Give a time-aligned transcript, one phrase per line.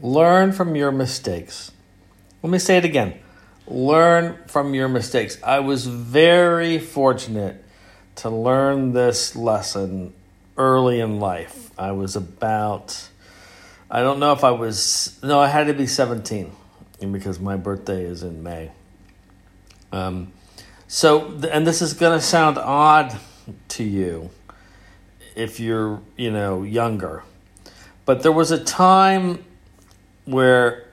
[0.00, 1.72] Learn from your mistakes.
[2.42, 3.18] Let me say it again.
[3.66, 5.42] Learn from your mistakes.
[5.42, 7.64] I was very fortunate
[8.16, 10.14] to learn this lesson
[10.56, 11.70] early in life.
[11.78, 13.08] I was about,
[13.90, 16.52] I don't know if I was, no, I had to be 17
[17.12, 18.70] because my birthday is in May.
[19.92, 20.32] Um,
[20.86, 23.16] so, and this is going to sound odd
[23.68, 24.30] to you
[25.36, 27.22] if you're, you know, younger.
[28.04, 29.44] But there was a time
[30.28, 30.84] where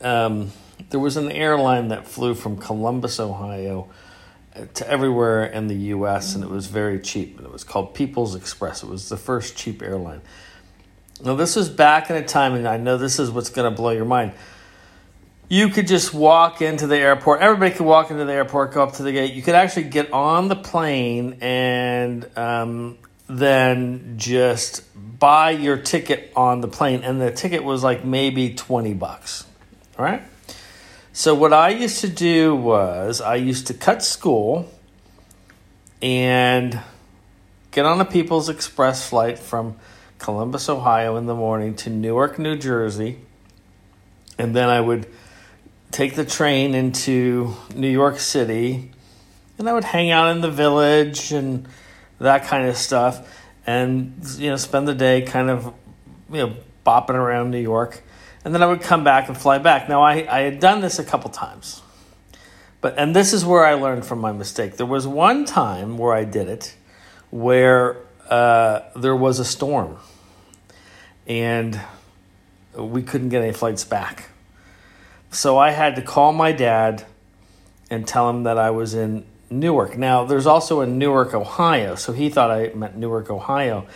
[0.00, 0.50] um,
[0.90, 3.88] there was an airline that flew from Columbus, Ohio
[4.74, 7.38] to everywhere in the US and it was very cheap.
[7.38, 8.82] And It was called People's Express.
[8.82, 10.22] It was the first cheap airline.
[11.22, 13.74] Now, this was back in a time, and I know this is what's going to
[13.74, 14.32] blow your mind.
[15.48, 17.40] You could just walk into the airport.
[17.40, 19.32] Everybody could walk into the airport, go up to the gate.
[19.32, 24.82] You could actually get on the plane and um, then just
[25.18, 27.02] buy your ticket on the plane.
[27.02, 29.46] And the ticket was like maybe 20 bucks.
[29.98, 30.22] Right?
[31.12, 34.68] So what I used to do was I used to cut school
[36.02, 36.80] and
[37.70, 39.76] get on a People's Express flight from
[40.18, 43.18] Columbus, Ohio in the morning to Newark, New Jersey.
[44.38, 45.06] And then I would
[45.92, 48.90] take the train into New York City
[49.58, 51.68] and I would hang out in the village and
[52.18, 55.72] that kind of stuff and you know spend the day kind of
[56.30, 58.02] you know bopping around New York
[58.44, 59.88] and then I would come back and fly back.
[59.88, 61.82] Now I, I had done this a couple times,
[62.80, 64.76] but and this is where I learned from my mistake.
[64.76, 66.76] There was one time where I did it,
[67.30, 67.96] where
[68.28, 69.96] uh, there was a storm,
[71.26, 71.80] and
[72.76, 74.28] we couldn't get any flights back.
[75.30, 77.04] So I had to call my dad
[77.90, 79.24] and tell him that I was in
[79.60, 79.96] Newark.
[79.96, 83.86] Now there's also in Newark, Ohio, so he thought I meant Newark, Ohio,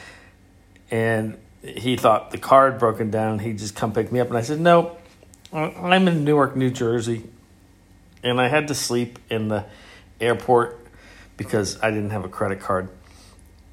[0.90, 3.40] and he thought the car had broken down.
[3.40, 4.28] He'd just come pick me up.
[4.28, 4.96] And I said, No,
[5.52, 7.24] I'm in Newark, New Jersey.
[8.22, 9.64] And I had to sleep in the
[10.20, 10.78] airport
[11.36, 12.88] because I didn't have a credit card.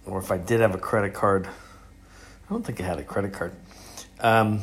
[0.05, 3.33] Or if I did have a credit card, I don't think I had a credit
[3.33, 3.53] card.
[4.19, 4.61] Um,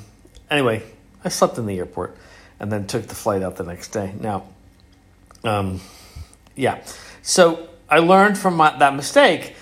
[0.51, 0.83] anyway,
[1.25, 2.17] I slept in the airport
[2.61, 4.15] and then took the flight out the next day.
[4.21, 4.45] Now,
[5.43, 5.81] um,
[6.57, 6.85] yeah.
[7.23, 9.55] So I learned from my, that mistake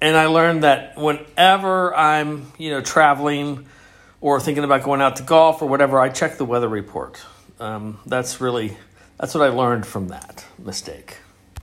[0.00, 3.66] and I learned that whenever I'm, you know, traveling
[4.20, 7.24] or thinking about going out to golf or whatever, I check the weather report.
[7.60, 8.76] Um, that's really
[9.18, 11.18] that's what I learned from that mistake.